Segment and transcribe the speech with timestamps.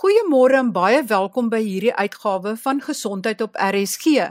[0.00, 4.22] Goeiemôre en baie welkom by hierdie uitgawe van Gesondheid op RSG.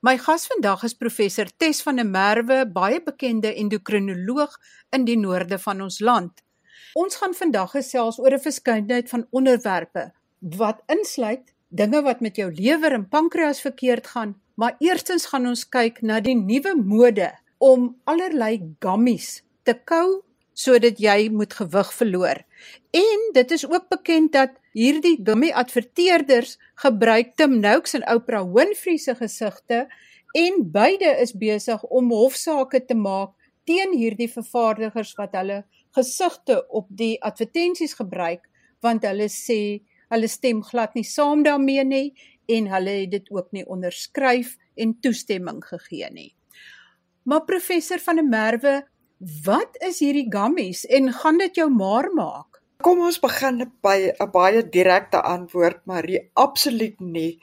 [0.00, 4.54] My gas vandag is professor Tes van der Merwe, baie bekende endokrinoloog
[4.96, 6.32] in die noorde van ons land.
[6.96, 10.06] Ons gaan vandag gesels oor 'n verskeidenheid van onderwerpe
[10.56, 15.68] wat insluit dinge wat met jou lewer en pankreas verkeerd gaan, maar eerstens gaan ons
[15.68, 20.22] kyk na die nuwe mode om allerlei gummies te kou
[20.58, 22.40] sodat jy moet gewig verloor.
[22.90, 28.98] En dit is ook bekend dat hierdie gummy adverteerders gebruik Tim Noakes en Oprah Winfrey
[29.02, 29.86] se gesigte
[30.38, 33.34] en beide is besig om hofsaake te maak
[33.66, 35.62] teen hierdie vervaardigers wat hulle
[35.96, 38.44] gesigte op die advertensies gebruik
[38.84, 39.80] want hulle sê
[40.14, 42.06] hulle stem glad nie saam daarmee nie
[42.48, 46.30] en hulle het dit ook nie onderskryf en toestemming gegee nie.
[47.28, 48.76] Maar professor van der Merwe,
[49.44, 52.57] wat is hierdie gummies en gaan dit jou maar maak?
[52.86, 57.40] Kom ons begin by 'n baie direkte antwoord, Marie, absoluut nie.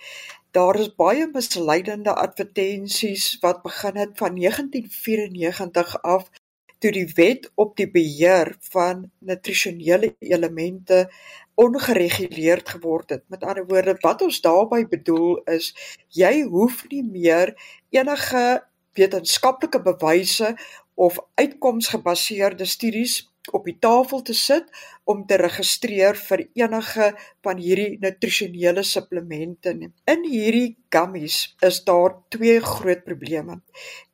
[0.56, 6.30] Daar is baie misleidende advertensies wat begin het van 1994 af
[6.80, 11.12] toe die wet op die beheer van nutrisionele elemente
[11.55, 13.24] ongereguleerd geword het.
[13.27, 15.76] Met ander woorde, wat ons daarmee bedoel is,
[16.08, 17.55] jy hoef nie meer
[17.90, 20.55] enige wetenskaplike bewyse
[20.94, 24.70] of uitkomsgebaseerde studies op die tafel te sit
[25.05, 27.12] om te registreer vir enige
[27.46, 29.76] van hierdie nutrisionele supplemente.
[30.10, 33.60] In hierdie gummies is daar twee groot probleme.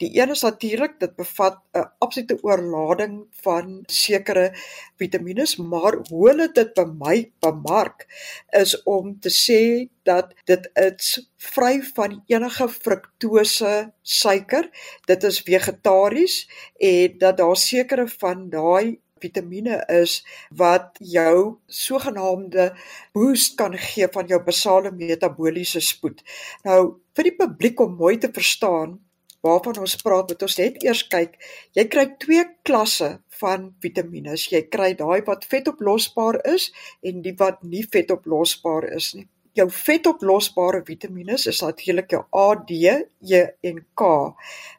[0.01, 4.51] Die een is natuurlik dit bevat 'n absolute oorlading van sekere
[4.97, 8.07] vitamiene, maar hoe hulle dit by my bemark
[8.49, 14.69] is om te sê dat dit is vry van enige fruktose suiker.
[15.05, 20.22] Dit is vegetaries en dat daar sekere van daai vitamiene is
[20.58, 22.72] wat jou sogenaamde
[23.14, 26.23] boost kan gee van jou basale metabooliese spoed.
[26.67, 26.81] Nou
[27.16, 29.00] vir die publiek om mooi te verstaan
[29.41, 31.38] waarvan ons praat, moet ons net eers kyk.
[31.73, 34.38] Jy kry twee klasse van vitamiene.
[34.38, 36.69] Jy kry daai wat vetoplosbaar is
[37.01, 42.78] en die wat nie vetoplosbaar is nie jou vetoplosbare vitamiene is natuurlik jou A, D,
[42.81, 44.09] E en K.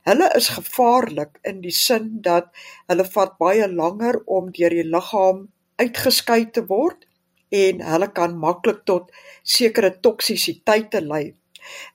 [0.09, 2.51] Hulle is gevaarlik in die sin dat
[2.91, 5.47] hulle vat baie langer om deur die liggaam
[5.83, 7.07] uitgeskei te word
[7.53, 9.13] en hulle kan maklik tot
[9.45, 11.35] sekere toksisiteite lei.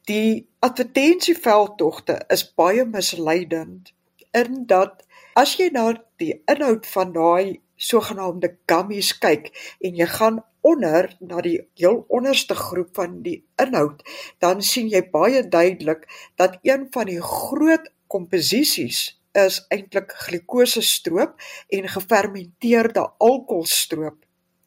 [0.07, 3.93] Die advertensieveldtogte is baie misleidend
[4.37, 5.01] in dat
[5.35, 5.89] as jy na
[6.21, 9.51] die inhoud van daai sogenaamde gummies kyk
[9.85, 14.01] en jy gaan onder na die heel onderste groep van die inhoud,
[14.43, 21.37] dan sien jy baie duidelik dat een van die groot komposisies is eintlik glikosestroop
[21.69, 24.17] en gefermenteerde alkoholstroop.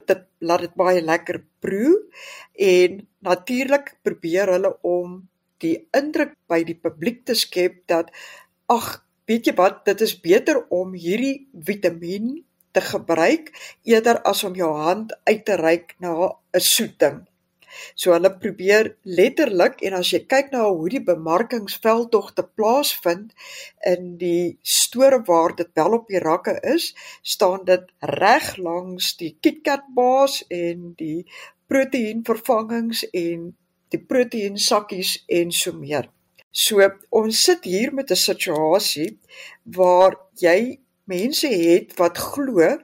[0.06, 1.96] Dit laat dit baie lekker proe
[2.54, 5.20] en natuurlik probeer hulle om
[5.60, 8.12] die indruk by die publiek te skep dat
[8.70, 12.38] ag, weet jy wat, dit is beter om hierdie vitamien
[12.72, 13.50] te gebruik
[13.82, 16.12] eerder as om jou hand uit te reik na
[16.54, 17.26] 'n soeting.
[17.94, 23.32] So hulle probeer letterlik en as jy kyk na hoe die bemarkingsveldtogte plaasvind
[23.92, 26.90] in die store waar dit wel op die rakke is,
[27.22, 27.86] staan dit
[28.20, 31.24] reg langs die KitKat baas en die
[31.70, 33.50] proteïenvervangings en
[33.90, 36.10] die proteïensakkies en so meer.
[36.50, 36.82] So
[37.14, 39.18] ons sit hier met 'n situasie
[39.64, 40.80] waar jy
[41.10, 42.76] mense het wat glo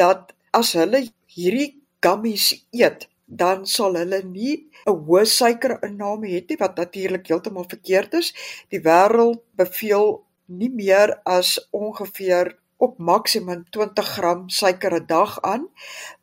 [0.00, 1.04] dat as hulle
[1.34, 1.70] hierdie
[2.04, 8.14] gummies eet, dan sal hulle nie 'n hoë suikerinname hê nie wat natuurlik heeltemal verkeerd
[8.20, 8.32] is.
[8.72, 15.68] Die wêreld beveel nie meer as ongeveer op maksimum 20 gram suiker 'n dag aan.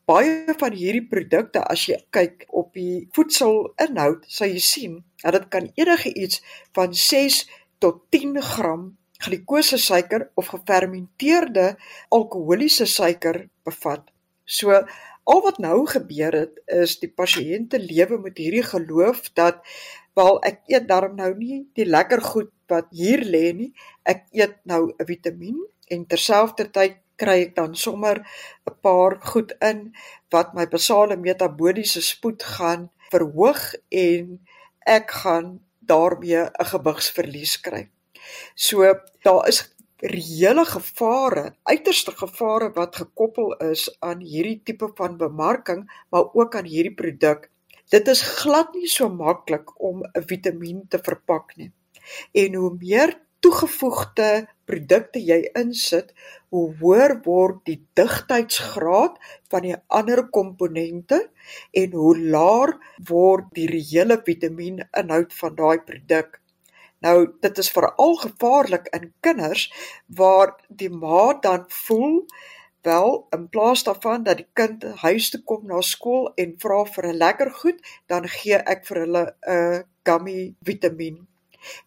[0.05, 4.93] Baie van hierdie produkte as jy kyk op die voedselinhoud, sal jy sien
[5.23, 6.41] dat dit kan enige iets
[6.73, 11.75] van 6 tot 10 gram glikose suiker of gefermenteerde
[12.09, 14.03] alkoholiese suiker bevat.
[14.45, 14.71] So
[15.27, 19.59] al wat nou gebeur het is die pasiënte lewe met hierdie geloof dat
[20.17, 23.71] wel ek eet darm nou nie die lekker goed wat hier lê nie,
[24.03, 25.59] ek eet nou 'n vitamien
[25.91, 28.23] en terselfdertyd kry ek dan sommer
[28.69, 29.93] 'n paar goed in
[30.31, 34.39] wat my basale metabooliese spoed gaan verhoog en
[34.85, 37.89] ek gaan daarmee 'n gewigsverlies kry.
[38.55, 39.63] So daar is
[39.97, 46.69] reële gevare, uiterste gevare wat gekoppel is aan hierdie tipe van bemarking, maar ook aan
[46.69, 47.49] hierdie produk.
[47.89, 51.71] Dit is glad nie so maklik om 'n vitamien te verpak nie.
[52.31, 56.13] En hoe meer toegevoegde produkte jy insit,
[56.49, 59.19] hoe hoër word die digtheidsgraad
[59.51, 61.29] van die ander komponente
[61.71, 62.75] en hoe laer
[63.09, 66.41] word die reële vitamieninhoud van daai produk.
[67.05, 69.67] Nou dit is veral gevaarlik in kinders
[70.07, 72.25] waar die ma dan voel
[72.87, 77.07] wel in plaas daarvan dat die kind huis toe kom na skool en vra vir
[77.07, 81.27] 'n lekker goed, dan gee ek vir hulle 'n gummy vitamien.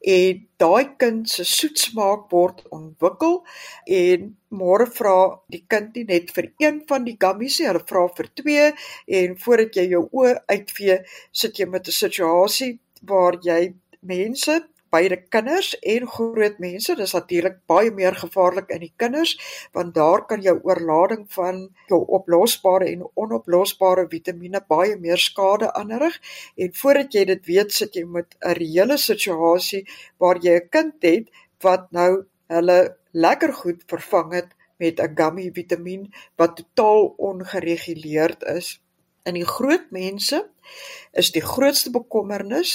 [0.01, 3.47] En daai kind se soetsmaak word ontwikkel
[3.87, 8.03] en môre vra die kind nie net vir een van die gummies nie, hulle vra
[8.17, 8.67] vir twee
[9.21, 10.99] en voordat jy jou oë uitvee,
[11.33, 14.61] sit jy met 'n situasie waar jy mense
[14.91, 16.95] beide kinders en groot mense.
[16.97, 19.37] Dis natuurlik baie meer gevaarlik in die kinders
[19.77, 26.19] want daar kan jou oorlading van jou oplosbare en onoplosbare vitamiene baie meer skade aanrig
[26.57, 29.87] en voordat jy dit weet sit jy met 'n reële situasie
[30.19, 35.51] waar jy 'n kind het wat nou hulle lekker goed vervang het met 'n gummy
[35.53, 38.81] vitamien wat totaal ongereguleerd is.
[39.29, 40.39] In die groot mense
[41.21, 42.71] is die grootste bekommernis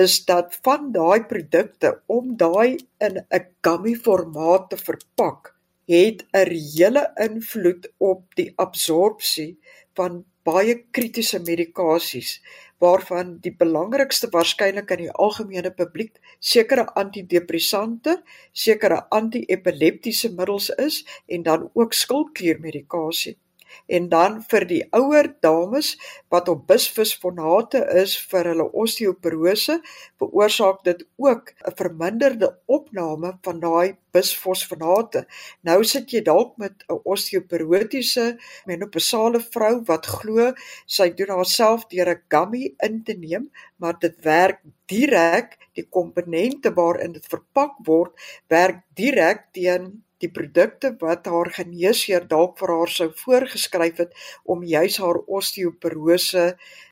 [0.00, 5.50] is dat van daai produkte om daai in 'n gummy formaat te verpak,
[5.90, 9.58] het 'n reële invloed op die absorpsie
[9.98, 12.30] van baie kritiese medikasies
[12.78, 18.22] waarvan die belangrikste waarskynlik aan die algemene publiek sekere antidepressante,
[18.52, 23.36] sekere antiepileptiese middels is en dan ook skildkliermedikasie
[23.86, 25.94] en dan vir die ouer dames
[26.28, 29.80] wat op bisfosfonate is vir hulle osteoporose
[30.20, 35.26] veroorsaak dit ook 'n verminderde opname van daai bisfosfonate.
[35.62, 40.52] Nou sit jy dalk met 'n osteoporotiese menopausale vrou wat glo
[40.86, 46.72] sy doen haarself deur 'n gummy in te neem, maar dit werk direk die komponente
[46.74, 48.12] waarin dit verpak word
[48.48, 54.64] werk direk teen die produkte wat haar geneesheer dalk vir haar sou voorgeskryf het om
[54.64, 56.46] juis haar osteoporose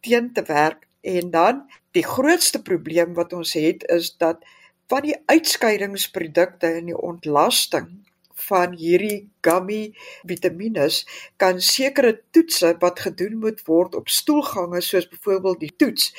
[0.06, 0.86] teen te werk.
[1.00, 1.62] En dan
[1.96, 4.44] die grootste probleem wat ons het is dat
[4.88, 8.07] van die uitskeidingsprodukte in die ontlasting
[8.49, 9.93] van hierdie gummy
[10.29, 10.87] vitamiene
[11.43, 16.12] kan sekere toetse wat gedoen moet word op stoelgange soos byvoorbeeld die toets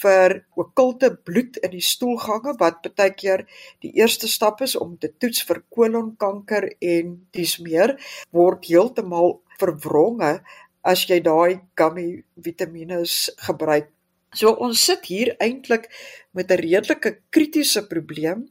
[0.00, 3.46] vir okkulte bloed in die stoelgange wat baie keer
[3.84, 7.96] die eerste stap is om te toets vir kolonkanker en dis meer
[8.34, 10.40] word heeltemal verwronge
[10.82, 13.02] as jy daai gummy vitamiene
[13.46, 13.90] gebruik.
[14.32, 15.88] So ons sit hier eintlik
[16.32, 18.48] met 'n redelike kritiese probleem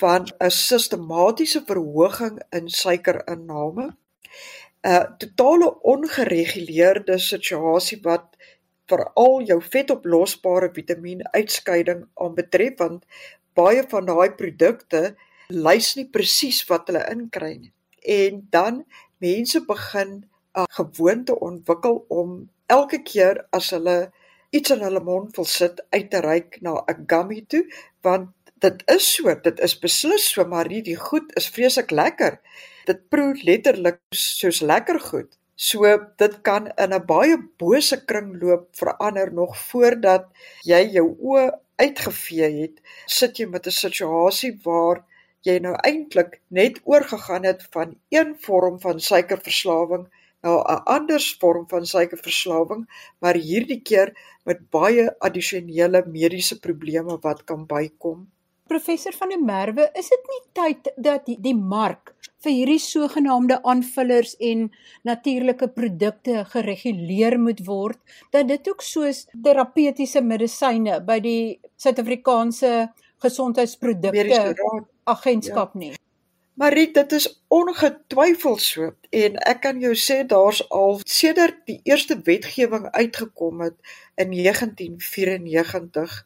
[0.00, 3.96] van 'n sistematiese verhoging in suikerinname,
[4.82, 8.36] 'n totale ongereguleerde situasie wat
[8.90, 13.04] veral jou vetoplosbare vitamienuitskeiding aanbetref want
[13.54, 15.02] baie van daai produkte
[15.50, 17.72] lys nie presies wat hulle inkry nie.
[18.00, 18.84] En dan
[19.18, 20.24] mense begin
[20.54, 24.12] 'n gewoonte ontwikkel om elke keer as hulle
[24.50, 27.64] iets in hulle mond wil sit uit te reik na 'n gummy toe
[28.02, 28.28] want
[28.60, 32.38] dit is so, dit is beslis so, maar hierdie goed is vreeslik lekker.
[32.88, 35.30] Dit proe letterlik soos lekker goed.
[35.60, 35.88] So
[36.20, 40.24] dit kan in 'n baie bose kringloop verander nog voordat
[40.64, 45.04] jy jou oë uitgevee het, sit jy met 'n situasie waar
[45.42, 50.08] jy nou eintlik net oorgegaan het van een vorm van suikerverslawing
[50.42, 52.88] na 'n ander vorm van suikerverslawing,
[53.20, 58.28] maar hierdie keer met baie addisionele mediese probleme wat kan bykom.
[58.70, 62.12] Professor van der Merwe, is dit nie tyd dat die, die mark
[62.44, 64.68] vir hierdie sogenaamde aanvullers en
[65.08, 67.98] natuurlike produkte gereguleer moet word,
[68.30, 71.42] dat dit ook soos terapeutiese medisyne by die
[71.82, 72.74] Suid-Afrikaanse
[73.20, 74.38] gesondheidsprodukte
[75.10, 75.82] agentskap ja.
[75.82, 75.92] nie?
[76.60, 82.18] Marie, dit is ongetwyfeld so en ek kan jou sê daar's al sedert die eerste
[82.26, 83.78] wetgewing uitgekom het
[84.20, 86.18] in 1994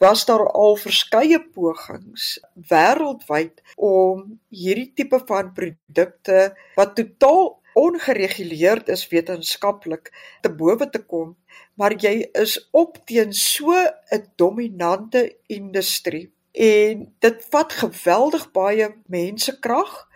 [0.00, 2.38] was daar al verskeie pogings
[2.70, 10.10] wêreldwyd om hierdie tipe van produkte wat totaal ongereguleerd is wetenskaplik
[10.42, 11.36] te bowe te kom.
[11.78, 20.08] Maar jy is op teen so 'n dominante industrie en dit vat geweldig baie mensekrag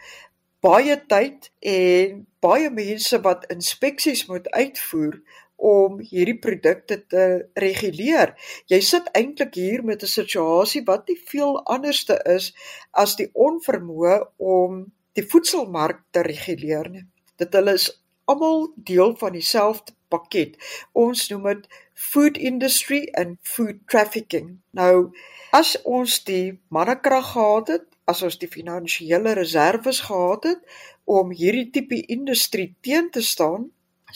[0.64, 5.20] baie tyd en baie mense wat inspeksies moet uitvoer
[5.56, 8.34] om hierdie produkte te reguleer.
[8.70, 12.52] Jy sit eintlik hier met 'n situasie wat nie veel anderste is
[12.92, 17.06] as die onvermoë om die voedselmark te reguleer nie.
[17.36, 17.90] Dit hulle is
[18.24, 20.56] almal deel van dieselfde pakket.
[20.92, 24.60] Ons noem dit food industry and food trafficking.
[24.70, 25.12] Nou,
[25.52, 30.60] as ons die mannekrag gehad het as ons die finansiële reserves gehad het
[31.04, 33.70] om hierdie tipe industrie teen te staan,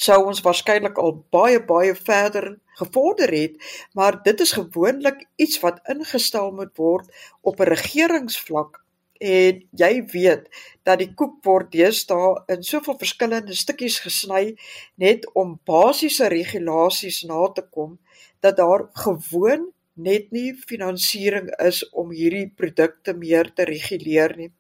[0.07, 3.57] sou ons waarskynlik al baie baie verder gevorder het,
[3.99, 7.07] maar dit is gewoonlik iets wat ingestel moet word
[7.43, 8.83] op 'n regeringsvlak
[9.19, 10.47] en jy weet
[10.87, 14.55] dat die koek word deesdae in soveel verskillende stukkies gesny
[14.95, 17.99] net om basiese regulasies na te kom
[18.41, 24.53] dat daar gewoon net nie finansiering is om hierdie produkte meer te reguleer nie.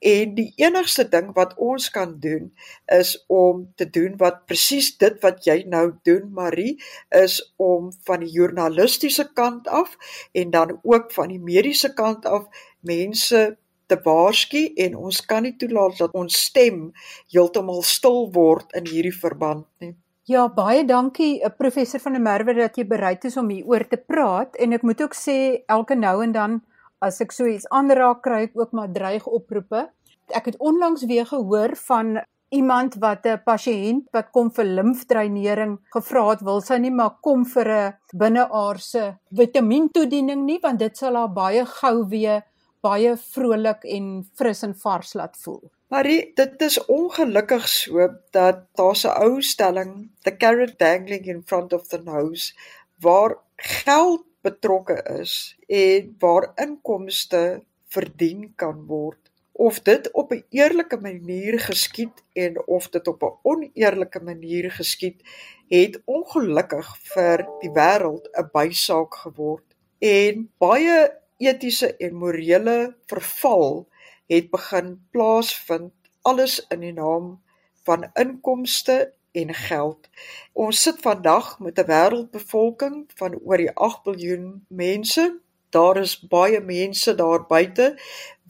[0.00, 2.50] En die enigste ding wat ons kan doen
[2.86, 6.76] is om te doen wat presies dit wat jy nou doen Marie
[7.14, 9.96] is om van die journalistiese kant af
[10.32, 12.46] en dan ook van die mediese kant af
[12.80, 13.56] mense
[13.88, 16.90] te waarsku en ons kan nie toelaat dat ons stem
[17.32, 19.94] heeltemal stil word in hierdie verband nie.
[20.28, 23.96] Ja, baie dankie eh, professor van der Merwe dat jy bereid is om hieroor te
[23.96, 25.38] praat en ek moet ook sê
[25.72, 26.58] elke nou en dan
[27.00, 29.88] as ek so iets aanraak kry ek ook maar dreig oproepe.
[30.34, 36.28] Ek het onlangs weer gehoor van iemand wat 'n pasiënt wat kom vir limfdreinering gevra
[36.30, 41.32] het wil sy nie maar kom vir 'n binneaardse vitamientoediening nie want dit sal haar
[41.32, 42.42] baie gou weer
[42.80, 44.06] baie vrolik en
[44.38, 45.62] fris en vars laat voel.
[45.88, 51.72] Marie, dit is ongelukkig so dat daar 'n ou stelling, the carrot dangling in front
[51.72, 52.54] of the nose,
[53.00, 57.62] waar geld betrokke is en waar inkomste
[57.92, 59.20] verdien kan word.
[59.52, 65.22] Of dit op 'n eerlike manier geskied en of dit op 'n oneerlike manier geskied,
[65.68, 69.66] het ongelukkig vir die wêreld 'n bysaak geword.
[69.98, 70.98] En baie
[71.38, 73.88] etiese en morele verval
[74.26, 77.42] het begin plaasvind alles in die naam
[77.82, 80.08] van inkomste en geld.
[80.52, 85.24] Ons sit vandag met 'n wêreldbevolking van oor die 8 miljard mense.
[85.70, 87.96] Daar is baie mense daar buite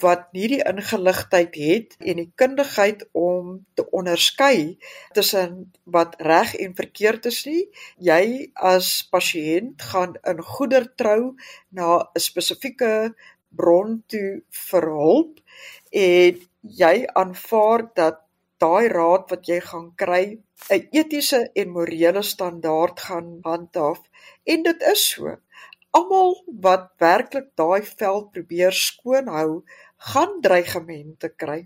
[0.03, 4.79] wat nie die ingeligtheid het en die kundigheid om te onderskei
[5.13, 7.65] tussen wat reg en verkeerd is nie.
[7.97, 11.35] Jy as pasiënt gaan in goeder trou
[11.69, 13.15] na 'n spesifieke
[13.49, 15.41] bron toe vir hulp
[15.91, 18.21] en jy aanvaar dat
[18.59, 20.39] daai raad wat jy gaan kry
[20.77, 24.01] 'n etiese en morele standaard gaan handhaaf
[24.53, 25.37] en dit is so.
[25.91, 26.35] Almal
[26.67, 29.51] wat werklik daai veld probeer skoon hou,
[30.13, 31.61] gaan dreigemente kry.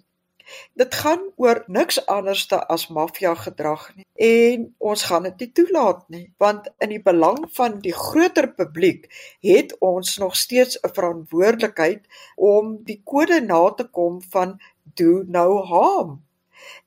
[0.80, 6.02] Dit gaan oor niks anderste as maffia gedrag nie en ons gaan dit nie toelaat
[6.14, 9.06] nie want in die belang van die groter publiek
[9.46, 12.02] het ons nog steeds 'n verantwoordelikheid
[12.36, 14.58] om die kode na te kom van
[15.00, 16.20] do no harm.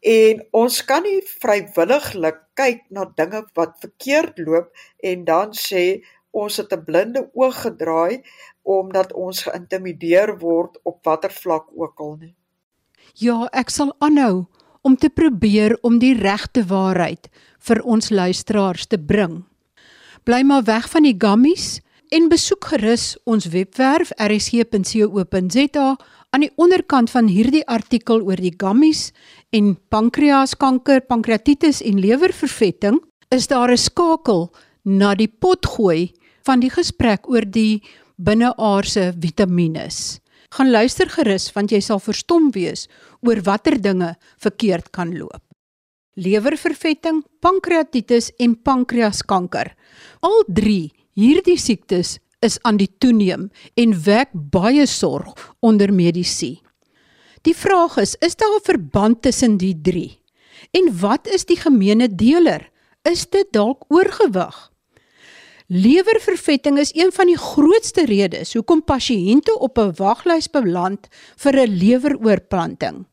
[0.02, 4.72] En ons kan nie vrywilliglik kyk na dinge wat verkeerd loop
[5.04, 6.02] en dan sê
[6.32, 8.24] ons het 'n blinde oog gedraai
[8.64, 12.36] omdat ons geïntimideer word op watter vlak ook al nie.
[13.14, 14.46] Ja, ek sal aanhou
[14.82, 17.30] om te probeer om die regte waarheid
[17.60, 19.44] vir ons luisteraars te bring.
[20.24, 25.88] Bly maar weg van die gammies en besoek gerus ons webwerf rsg.co.za
[26.36, 29.14] aan die onderkant van hierdie artikel oor die gammies
[29.56, 32.98] en pankreaskanker, pankreatitis en lewervervetting
[33.32, 34.52] is daar 'n skakel
[34.84, 36.12] na die potgooi
[36.44, 37.82] van die gesprek oor die
[38.18, 39.88] binneaardse vitamiene.
[40.52, 42.88] Gaan luister gerus want jy sal verstom wees
[43.22, 45.44] oor watter dinge verkeerd kan loop.
[46.16, 49.76] Lewervervetting, pankreatitis en pankreaskanker.
[50.20, 55.34] Al 3 hierdie siektes is aan die toeneem en wek baie sorg
[55.66, 56.60] onder medisy.
[57.46, 60.22] Die vraag is, is daar 'n verband tussen die 3?
[60.72, 62.70] En wat is die gemeene deler?
[63.04, 64.72] Is dit dalk oorgewig?
[65.68, 71.78] Lewervervetting is een van die grootste redes hoekom pasiënte op 'n waglys beland vir 'n
[71.78, 73.06] leweroorplanting.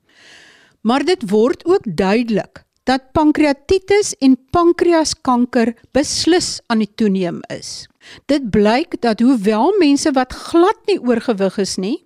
[0.81, 7.87] Maar dit word ook duidelik dat pankreatitis en pankreaskanker beslis aan die toeneem is.
[8.27, 11.99] Dit blyk dat hoewel mense wat glad nie oorgewig is nie,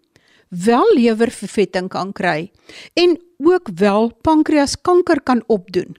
[0.49, 2.51] wel lewervervetting kan kry
[2.95, 5.97] en ook wel pankreaskanker kan opdoen,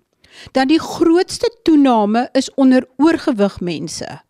[0.51, 4.21] dat die grootste toename is onder oorgewig mense.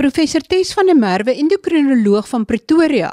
[0.00, 3.12] Professor Tes van der Merwe, endokrinoloog van Pretoria,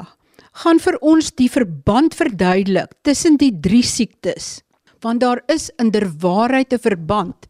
[0.64, 4.62] gaan vir ons die verband verduidelik tussen die drie siektes.
[5.00, 7.48] Want daar is inderwaarheid 'n verband.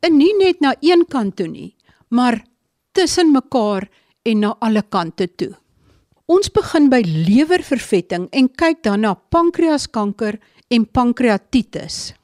[0.00, 1.76] En nie net na een kant toe nie,
[2.08, 2.44] maar
[2.92, 3.88] tussen mekaar
[4.22, 5.52] en na alle kante toe.
[6.24, 10.38] Ons begin by lewervervetting en kyk dan na pankreaskanker
[10.68, 12.14] en pankreatitis.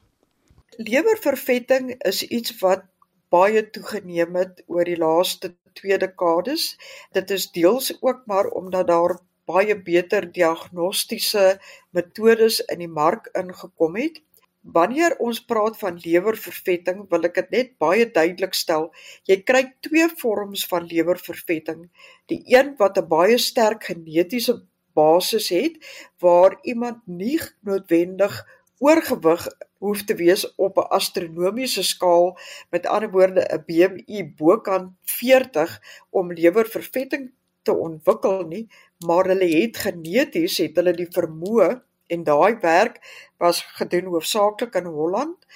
[0.81, 2.87] Lewervervetting is iets wat
[3.29, 6.73] baie toegeneem het oor die laaste twee dekades.
[7.12, 9.19] Dit is deels ook maar omdat daar
[9.50, 11.59] baie beter diagnostiese
[11.93, 14.21] metodes in die mark ingekom het.
[14.62, 18.90] Wanneer ons praat van lewervervetting, wil ek dit net baie duidelik stel.
[19.25, 21.87] Jy kry twee vorms van lewervervetting.
[22.29, 24.61] Die een wat 'n baie sterk genetiese
[24.95, 25.76] basis het
[26.19, 28.47] waar iemand nie noodwendig
[28.79, 29.47] oorgewig
[29.79, 32.38] hoef te wees op 'n astronomiese skaal
[32.71, 38.69] met ander woorde 'n BMI bokant 40 om lewervervetting te ontwikkel nie
[39.07, 43.00] maar hulle het geneties het hulle die vermoë en daai werk
[43.38, 45.47] was gedoen hoofsaaklik in Holland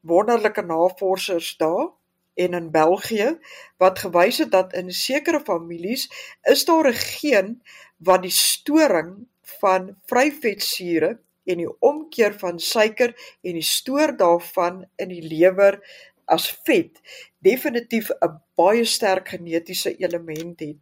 [0.00, 1.88] wonderlike navorsers daar
[2.34, 3.38] en in België
[3.76, 6.08] wat gewys het dat in sekere families
[6.42, 7.62] is daar 'n geen
[7.96, 9.26] wat die storing
[9.60, 15.80] van vryvetsure en die omkeer van suiker en die stoor daarvan in die lewer
[16.24, 17.00] as vet
[17.40, 20.76] definitief 'n baie sterk genetiese element het.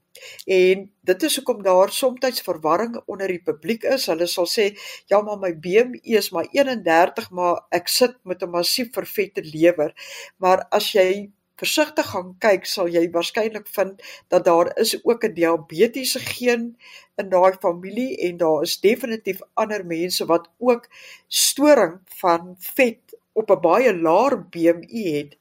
[0.46, 4.06] En dit is hoekom daar soms verwarring onder die publiek is.
[4.06, 8.50] Hulle sal sê, "Ja, maar my BMI is maar 31, maar ek sit met 'n
[8.50, 9.92] massief vervette lewer."
[10.36, 15.34] Maar as jy versigtig gaan kyk, sal jy waarskynlik vind dat daar is ook 'n
[15.34, 16.76] diabetiese geen
[17.16, 20.88] in daai familie en daar is definitief ander mense wat ook
[21.26, 25.38] storing van vet op 'n baie laer BMI het.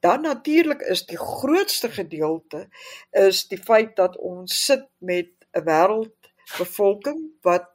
[0.00, 2.68] Dan natuurlik is die grootste gedeelte
[3.10, 7.70] is die feit dat ons sit met 'n wêreldbevolking wat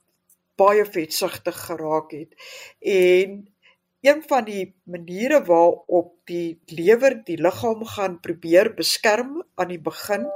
[0.56, 2.36] baie vetsugtig geraak het
[2.80, 3.48] en
[4.02, 10.28] een van die maniere waarop die lewer die liggaam gaan probeer beskerm aan die begin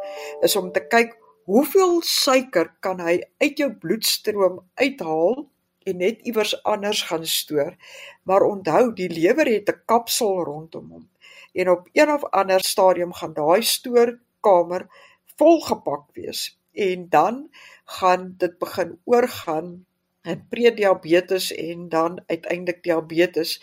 [0.42, 1.16] is om te kyk
[1.48, 5.44] hoeveel suiker kan hy uit jou bloedstroom uithaal
[5.84, 7.76] en net iewers anders gaan stoor.
[8.24, 11.10] Maar onthou, die lewer het 'n kapsel rondom hom
[11.54, 14.88] en op een of ander stadium gaan daai stoorkamer
[15.36, 17.50] volgepak wees en dan
[17.86, 19.86] gaan dit begin oorgaan
[20.22, 23.60] en prediabetes en dan uiteindelik diabetes.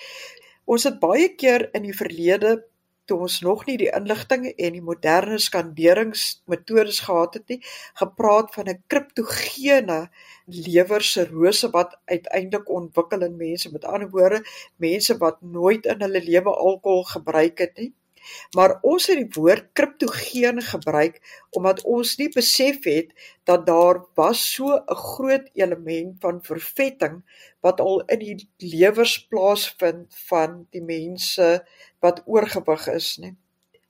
[0.64, 2.66] Ons het baie keer in die verlede
[3.10, 7.60] toe ons nog nie die inligting en die moderne skanderingsmetodes gehad het nie,
[8.02, 10.00] gepraat van 'n kriptogene
[10.46, 13.72] lewersirose wat uiteindelik ontwikkel in mense.
[13.72, 14.44] Met ander woorde,
[14.76, 17.92] mense wat nooit in hulle lewe alkohol gebruik het nie.
[18.56, 21.20] Maar ons het die woord kriptogeen gebruik
[21.56, 23.12] omdat ons nie besef het
[23.48, 27.22] dat daar was so 'n groot element van vervetting
[27.60, 31.66] wat al in die lewers plaasvind van die mense
[32.00, 33.36] wat oorgewig is, nie.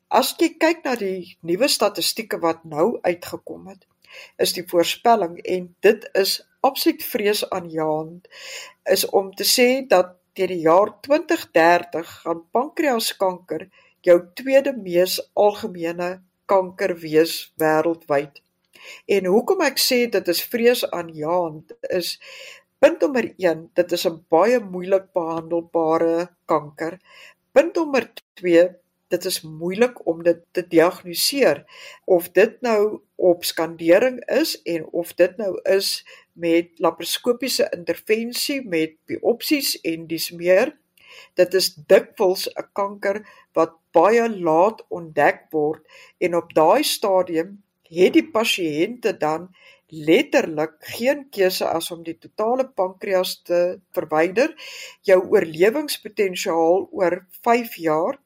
[0.08, 3.86] As jy kyk na die nuwe statistieke wat nou uitgekom het,
[4.42, 8.26] is die voorspelling en dit is absoluut vreesaanjaend
[8.90, 13.68] is om te sê dat teen die jaar 2030 gaan pankreaskanker
[14.06, 18.40] jou tweede mees algemene kanker wees wêreldwyd.
[19.06, 22.16] En hoekom ek sê dit is vreesaanjaend is
[22.80, 26.98] punt nommer 1, dit is 'n baie moeilik behandelbare kanker.
[27.52, 28.08] Punt nommer
[28.40, 28.68] 2,
[29.10, 31.64] dit is moeilik om dit te diagnoseer
[32.04, 38.96] of dit nou op skandering is en of dit nou is met laparoskopiese intervensie met
[39.06, 40.79] biopsies en dis meer
[41.34, 45.82] Dit is dikwels 'n kanker wat baie laat ontdek word
[46.18, 49.48] en op daai stadium het die pasiënte dan
[49.90, 54.54] letterlik geen keuse as om die totale pankreas te verwyder.
[55.02, 58.20] Jou oorlewingspotensiaal oor 5 jaar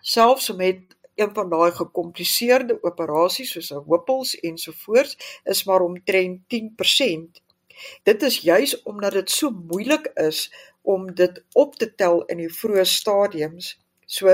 [0.00, 7.42] selfs met een van daai gekompliseerde operasies soos 'n hoepels ensovoorts is maar omtrent 10%.
[8.02, 10.52] Dit is juis omdat dit so moeilik is
[10.84, 13.74] om dit op te tel in die vroeë stadiums.
[14.06, 14.28] So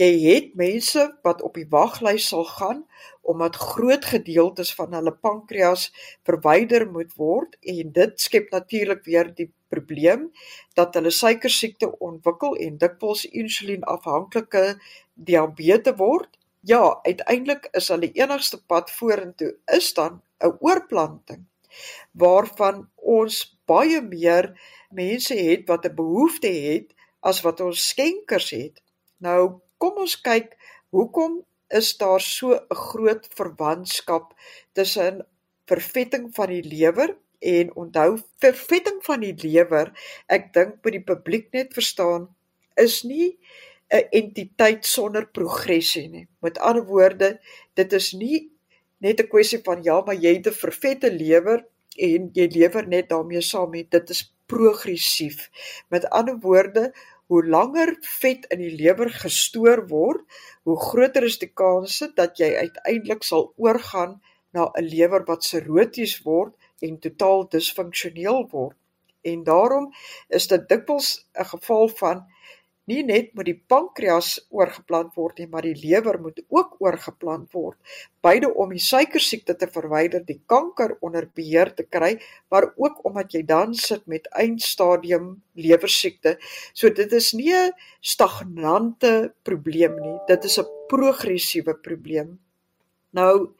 [0.00, 2.84] jy het mense wat op die waglys sal gaan
[3.22, 5.90] omdat groot gedeeltes van hulle pankreas
[6.26, 10.30] verwyder moet word en dit skep natuurlik weer die probleem
[10.78, 14.64] dat hulle suikersiekte ontwikkel en dikwels insulienafhanklike
[15.14, 16.28] diabetes word.
[16.64, 21.46] Ja, uiteindelik is hulle enigste pad vorentoe is dan 'n oorplanting
[22.12, 24.52] waarvan ons baie meer
[24.94, 28.82] mense het wat 'n behoefte het as wat ons skenkers het.
[29.18, 30.56] Nou kom ons kyk
[30.90, 34.34] hoekom is daar so 'n groot verwantskap
[34.72, 35.26] tussen
[35.66, 39.92] vervetting van die lewer en onthou vervetting van die lewer
[40.26, 42.28] ek dink moet die publiek net verstaan
[42.76, 43.38] is nie
[43.92, 46.26] 'n entiteit sonder progressie nie.
[46.40, 47.40] Met ander woorde,
[47.74, 48.50] dit is nie
[48.98, 53.08] net 'n kwessie van ja, maar jy het 'n vervette lewer en jy lewer net
[53.08, 55.48] daarmee saam met dit is progressief.
[55.88, 56.92] Met ander woorde,
[57.32, 60.24] hoe langer vet in die lewer gestoor word,
[60.68, 64.18] hoe groter is die kanse dat jy uiteindelik sal oorgaan
[64.52, 66.52] na 'n lewer wat siroties word
[66.84, 68.76] en totaal disfunksioneel word.
[69.22, 69.92] En daarom
[70.28, 72.26] is dit dikwels 'n geval van
[72.90, 77.78] nie net moet die pankreas oorgeplant word nie, maar die lewer moet ook oorgeplant word,
[78.24, 82.16] beide om die suikersiekte te verwyder, die kanker onder beheer te kry,
[82.50, 86.38] maar ook omdat jy dan sit met eindstadium lewersiekte.
[86.74, 92.38] So dit is nie 'n stagnante probleem nie, dit is 'n progressiewe probleem.
[93.12, 93.54] Nou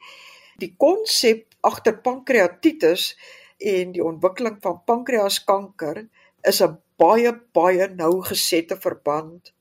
[0.59, 3.15] die konsep agter pankreatitis
[3.59, 6.07] en die ontwikkeling van pankreaskanker
[6.43, 9.53] is 'n baie baie nou gesette verband.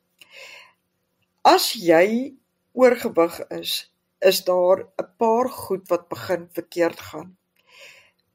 [1.42, 2.34] As jy
[2.72, 7.36] oorgewig is, is daar 'n paar goed wat begin verkeerd gaan.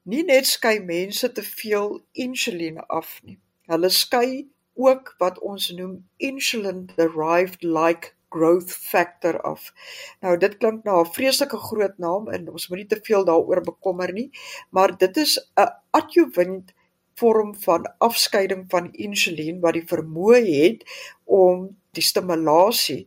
[0.02, 3.38] Nie net skei mense te veel insulien af nie.
[3.66, 9.72] Hulle skei ook wat ons noem insulin derived like growth factor af.
[10.20, 14.12] Nou dit klink na 'n vreeslike groot naam en ons moenie te veel daaroor bekommer
[14.12, 14.30] nie,
[14.70, 16.72] maar dit is 'n adjuvant
[17.18, 20.84] vorm van afskeiding van insulien wat die vermoë het
[21.24, 23.02] om die stimulasie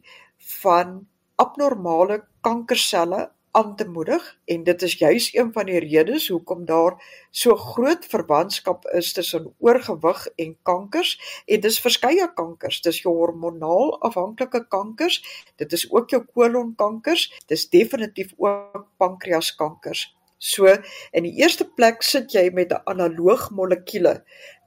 [0.62, 1.00] van
[1.41, 4.39] abnormale kankerselle aan te moedig.
[4.45, 6.95] En dit is juis een van die redes hoekom daar
[7.32, 11.43] so groot verwantskap is tussen oorgewig en kankers.
[11.45, 12.82] En dis verskeie kankers.
[12.82, 15.19] Dis jou hormonaal afhanklike kankers.
[15.56, 17.28] Dit is ook jou kolonkankers.
[17.45, 20.08] Dis definitief ook pankreaskankers
[20.41, 20.65] So
[21.13, 24.13] in die eerste plek sit jy met 'n analoog molekuule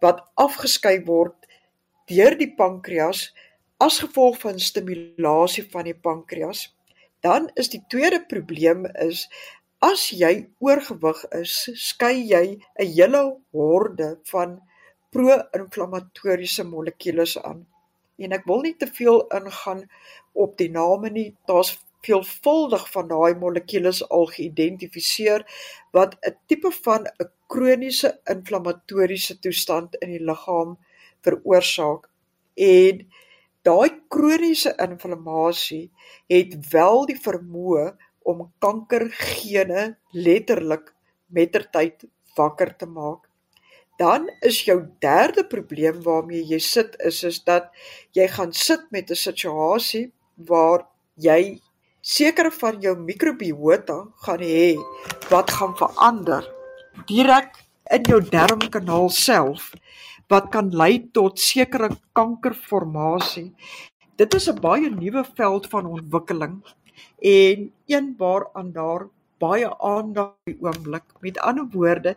[0.01, 1.35] wat afgeskei word
[2.07, 3.33] deur die pankreas
[3.87, 6.69] as gevolg van stimulasie van die pankreas.
[7.27, 9.27] Dan is die tweede probleem is
[9.83, 12.45] as jy oorgewig is, skei jy
[12.79, 14.61] 'n hele horde van
[15.11, 17.67] pro-inflammatoriese molekules aan.
[18.19, 19.91] En ek wil nie te veel ingaan
[20.33, 21.37] op die name nie.
[21.47, 25.45] Daar's veelvuldig van daai molekules al geïdentifiseer
[25.97, 30.79] wat 'n tipe van 'n kroniese inflammatoriese toestand in die liggaam
[31.25, 32.09] veroorsaak.
[32.55, 33.07] En
[33.63, 35.91] daai kroniese inflammasie
[36.29, 37.87] het wel die vermoë
[38.23, 40.93] om kankergene letterlik
[41.27, 42.05] mettertyd
[42.37, 43.29] wakker te maak.
[43.99, 47.71] Dan is jou derde probleem waarmee jy sit is is dat
[48.13, 51.61] jy gaan sit met 'n situasie waar jy
[52.05, 53.95] sekere van jou mikrobiota
[54.27, 54.75] gaan hê
[55.31, 56.45] wat gaan verander
[57.09, 57.57] direk
[57.97, 59.71] in jou darmkanaal self
[60.29, 63.55] wat kan lei tot sekere kankerformasie.
[64.21, 66.61] Dit is 'n baie nuwe veld van ontwikkeling
[67.21, 71.05] en een waaraan daar baie aandag die oomblik.
[71.21, 72.17] Met ander woorde,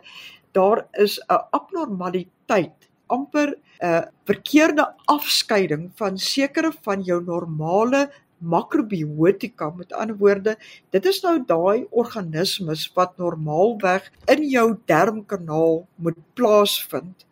[0.52, 9.92] daar is 'n abnormaliteit, amper 'n verkeerde afskeiding van sekere van jou normale makrobiotika met
[9.92, 10.56] ander woorde
[10.94, 17.28] dit is nou daai organismes wat normaalweg in jou darmkanaal moet plaasvind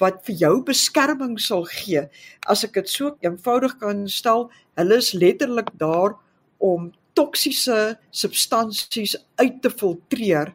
[0.00, 2.06] wat vir jou beskerming sal gee.
[2.50, 6.16] As ek dit so eenvoudig kan stel hulle is letterlik daar
[6.58, 10.54] om toksiese substansies uit te filtreer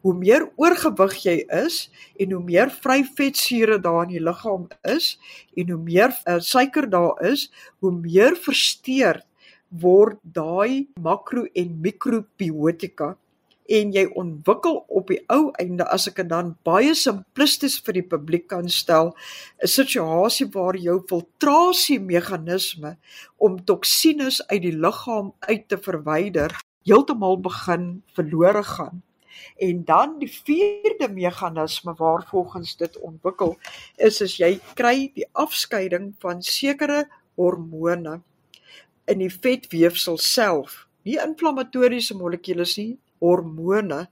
[0.00, 1.86] hoe meer oorgewig jy is
[2.20, 5.14] en hoe meer vry vetsure daar in die liggaam is
[5.56, 7.48] en hoe meer uh, suiker daar is,
[7.80, 9.22] hoe meer versteur
[9.70, 13.16] word daai makro en mikrobiotika.
[13.66, 18.04] En jy ontwikkel op die ou einde as ek dit dan baie simplisties vir die
[18.06, 19.10] publiek kan stel
[19.58, 22.94] 'n situasie waar jou filtrasie meganisme
[23.42, 26.54] om toksines uit die liggaam uit te verwyder
[26.86, 29.02] heeltemal begin verlore gaan
[29.56, 33.56] en dan die vierde meganisme waar volgens dit ontwikkel
[33.96, 37.04] is as jy kry die afskeiding van sekere
[37.36, 38.20] hormone
[39.06, 40.86] in die vetweefsel self.
[41.06, 44.06] Nie inflammatoriese molekules nie, hormone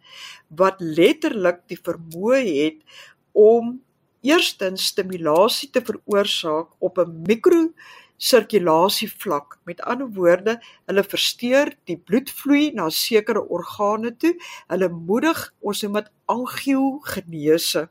[0.48, 3.00] wat letterlik die vermoë het
[3.34, 3.80] om
[4.24, 7.72] eerstens stimulasie te veroorsaak op 'n mikro
[8.16, 9.58] sirkulasievlak.
[9.64, 14.34] Met ander woorde, hulle versteur die bloedvloei na sekere organe toe.
[14.70, 17.88] Hulle moedig ons noem dit angiogenese.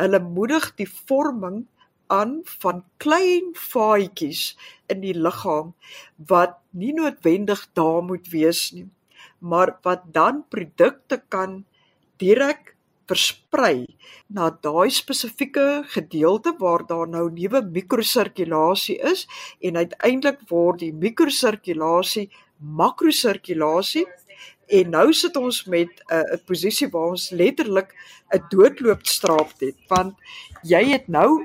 [0.00, 1.64] Hulle moedig die vorming
[2.12, 4.52] aan van klein vaatjies
[4.92, 5.72] in die liggaam
[6.28, 8.86] wat nie noodwendig daar moet wees nie,
[9.40, 11.62] maar wat dan produkte kan
[12.20, 12.73] direk
[13.08, 13.86] versprei
[14.28, 19.26] na daai spesifieke gedeelte waar daar nou nuwe mikrosirkulasie is
[19.60, 24.06] en uiteindelik word die mikrosirkulasie makrosirkulasie
[24.78, 27.94] en nou sit ons met uh, 'n posisie waar ons letterlik
[28.32, 30.14] 'n doodloopstraat het want
[30.62, 31.44] jy het nou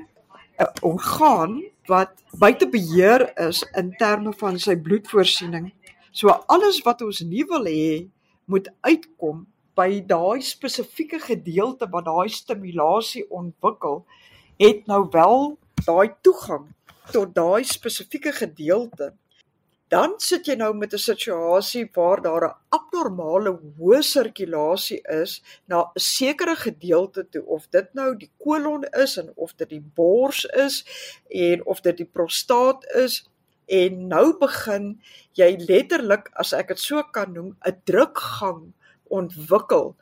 [0.60, 5.72] 'n orgaan wat buite beheer is in terme van sy bloedvoorsiening.
[6.12, 8.08] So alles wat ons nie wil hê
[8.44, 9.46] moet uitkom
[9.80, 14.02] by daai spesifieke gedeelte wat daai stimulasie ontwikkel,
[14.60, 16.68] het nou wel daai toegang
[17.14, 19.14] tot daai spesifieke gedeelte.
[19.90, 25.80] Dan sit jy nou met 'n situasie waar daar 'n abnormale hoë sirkulasie is na
[25.80, 30.44] 'n sekere gedeelte toe of dit nou die kolon is en of dit die bors
[30.44, 30.84] is
[31.28, 33.24] en of dit die prostaat is.
[33.66, 35.00] En nou begin
[35.32, 38.72] jy letterlik as ek dit so kan noem 'n drukgang
[39.10, 39.94] ontwikkel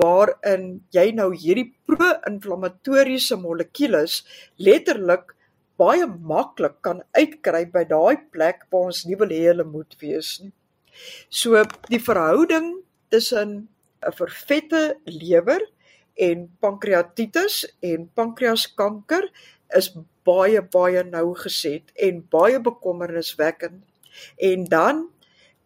[0.00, 4.20] waarin jy nou hierdie pro-inflammatoriese molekules
[4.68, 5.34] letterlik
[5.80, 10.38] baie maklik kan uitkry by daai plek waar ons nie wil hê hulle moet wees
[10.42, 10.52] nie.
[11.30, 13.68] So die verhouding tussen
[14.04, 15.62] 'n vervette lewer
[16.28, 19.30] en pankreatitis en pankreaskanker
[19.76, 19.88] is
[20.26, 23.82] baie baie nou geset en baie bekommerniswekkend.
[24.36, 25.08] En dan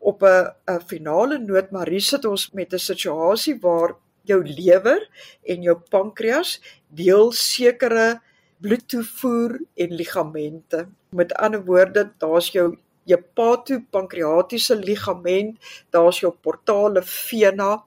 [0.04, 5.08] op 'n finale noot maar hier sit ons met 'n situasie waar jou lewer
[5.42, 8.20] en jou pankreas deel sekere
[8.64, 10.86] bloedtoevoer en ligamente.
[11.10, 15.58] Met ander woorde, daar's jou hepatopankreatiese ligament,
[15.90, 17.84] daar's jou portale vena.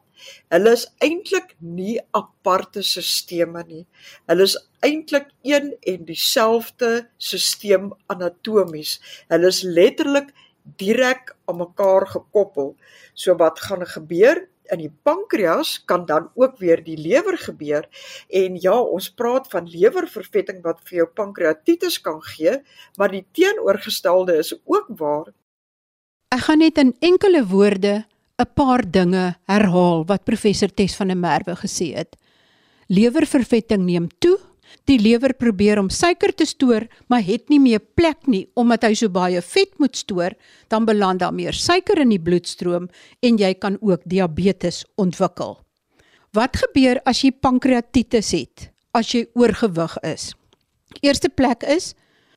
[0.50, 3.86] Hulle is eintlik nie aparte sisteme nie.
[4.30, 9.00] Hulle is eintlik een en dieselfde stelsel anatomies.
[9.28, 10.34] Hulle is letterlik
[10.76, 12.76] direk aan mekaar gekoppel.
[13.14, 14.48] So wat gaan gebeur?
[14.72, 17.88] in die pankreas kan dan ook weer die lewer gebeur
[18.28, 22.58] en ja ons praat van lewervervetting wat vir jou pankreatitis kan gee
[22.98, 25.34] maar die teenoorgestelde is ook waar
[26.36, 28.06] Ek gaan net in enkele woorde
[28.38, 32.16] 'n paar dinge herhaal wat professor Tes van der Merwe gesê het
[32.88, 34.38] Lewervervetting neem toe
[34.88, 38.94] Die lewer probeer om suiker te stoor, maar het nie meer plek nie omdat hy
[38.96, 40.36] so baie vet moet stoor,
[40.68, 42.90] dan beland daar meer suiker in die bloedstroom
[43.22, 45.58] en jy kan ook diabetes ontwikkel.
[46.34, 48.70] Wat gebeur as jy pankreatitis het?
[48.94, 50.34] As jy oorgewig is?
[51.02, 51.94] Eerste plek is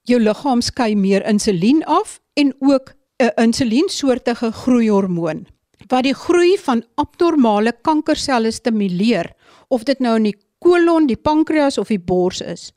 [0.08, 5.46] jou liggaam skei meer insulien af en ook 'n insuliensoortige groeihormoon
[5.90, 9.32] wat die groei van abnormale kankerselle stimuleer
[9.68, 12.70] of dit nou in die kolon, die pankreas of die bors is.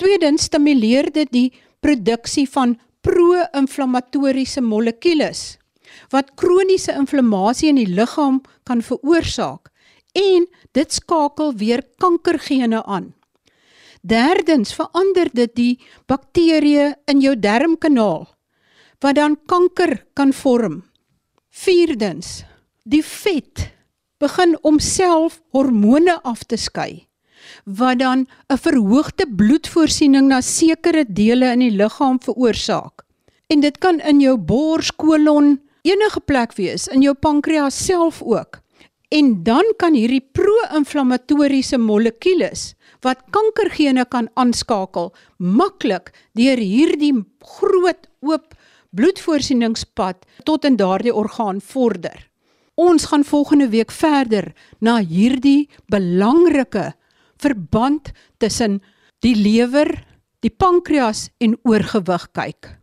[0.00, 1.48] Tweedens stimuleer dit die
[1.84, 5.56] produksie van pro-inflammatoriese molekules
[6.14, 9.70] wat kroniese inflammasie in die liggaam kan veroorsaak
[10.16, 13.10] en dit skakel weer kankergene aan.
[14.06, 15.72] Derdens verander dit die
[16.08, 18.28] bakterieë in jou darmkanaal
[19.00, 20.82] wat dan kanker kan vorm.
[21.50, 22.44] Vierdens,
[22.84, 23.70] die vet
[24.20, 27.09] begin om self hormone af te skei
[27.64, 33.02] wat dan 'n verhoogde bloedvoorsiening na sekere dele in die liggaam veroorsaak.
[33.46, 38.60] En dit kan in jou bors, kolon, enige plek wees, in jou pankreas self ook.
[39.08, 47.14] En dan kan hierdie pro-inflammatoriese molekules wat kankergene kan aanskakel, maklik deur hierdie
[47.58, 48.54] groot oop
[48.94, 52.28] bloedvoorsieningspad tot in daardie orgaan vorder.
[52.80, 56.92] Ons gaan volgende week verder na hierdie belangrike
[57.40, 58.80] verband tussen
[59.24, 59.88] die lewer,
[60.40, 62.74] die pankreas en oorgewig kyk.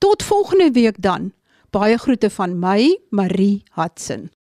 [0.00, 1.32] Tot volgende week dan.
[1.72, 4.32] Baie groete van my, Marie Hudson.